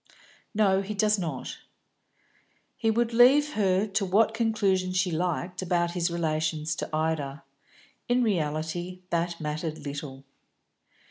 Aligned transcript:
"No, 0.55 0.81
he 0.81 0.95
does 0.95 1.19
not." 1.19 1.59
He 2.75 2.89
would 2.89 3.13
leave 3.13 3.53
her 3.53 3.85
to 3.85 4.03
what 4.03 4.33
conclusion 4.33 4.93
she 4.93 5.11
liked 5.11 5.61
about 5.61 5.91
his 5.91 6.09
relations 6.09 6.75
to 6.77 6.89
Ida; 6.91 7.43
in 8.09 8.23
reality 8.23 9.01
that 9.11 9.39
mattered 9.39 9.85
little. 9.85 10.23